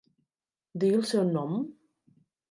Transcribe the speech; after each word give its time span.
Digui'l 0.83 0.95
el 1.01 1.05
seu 1.09 1.25
nom? 1.35 1.53